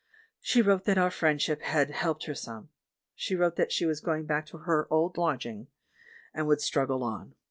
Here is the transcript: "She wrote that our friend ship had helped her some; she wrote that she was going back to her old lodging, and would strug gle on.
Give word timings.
"She 0.39 0.63
wrote 0.63 0.85
that 0.85 0.97
our 0.97 1.11
friend 1.11 1.39
ship 1.39 1.61
had 1.61 1.91
helped 1.91 2.25
her 2.25 2.33
some; 2.33 2.69
she 3.13 3.35
wrote 3.35 3.55
that 3.57 3.71
she 3.71 3.85
was 3.85 3.99
going 4.01 4.25
back 4.25 4.47
to 4.47 4.57
her 4.57 4.87
old 4.91 5.15
lodging, 5.15 5.67
and 6.33 6.47
would 6.47 6.57
strug 6.57 6.87
gle 6.87 7.03
on. 7.03 7.35